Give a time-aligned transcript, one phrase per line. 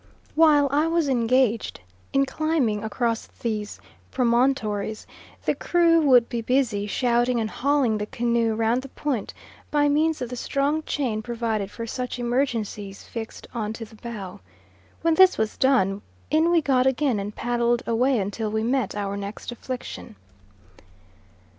[0.33, 1.79] While I was engaged
[2.11, 5.05] in climbing across these promontories,
[5.45, 9.31] the crew would be busy shouting and hauling the canoe round the point
[9.69, 14.39] by means of the strong chain provided for such emergencies fixed on to the bow.
[15.03, 19.15] When this was done, in we got again and paddled away until we met our
[19.15, 20.15] next affliction.